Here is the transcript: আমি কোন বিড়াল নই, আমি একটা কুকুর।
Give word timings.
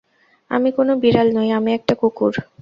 আমি 0.51 0.69
কোন 0.77 0.89
বিড়াল 1.01 1.27
নই, 1.37 1.49
আমি 1.57 1.69
একটা 1.77 1.93
কুকুর। 2.01 2.33